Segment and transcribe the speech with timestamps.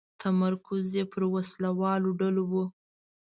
[0.21, 2.53] تمرکز یې پر وسله والو ډلو و.